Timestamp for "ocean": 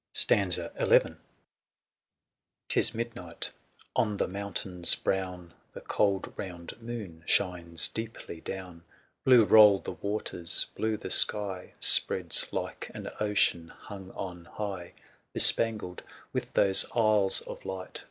13.19-13.67